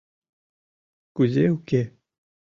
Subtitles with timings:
[1.15, 1.81] —Кузе уке...